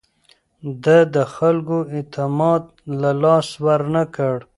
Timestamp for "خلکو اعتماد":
1.35-2.63